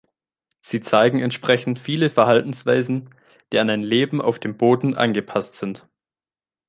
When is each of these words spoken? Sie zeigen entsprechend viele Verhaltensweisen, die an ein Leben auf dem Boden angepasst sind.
Sie 0.61 0.81
zeigen 0.81 1.19
entsprechend 1.19 1.77
viele 1.77 2.09
Verhaltensweisen, 2.09 3.07
die 3.53 3.59
an 3.59 3.69
ein 3.69 3.83
Leben 3.83 4.19
auf 4.19 4.39
dem 4.39 4.57
Boden 4.57 4.97
angepasst 4.97 5.53
sind. 5.57 5.87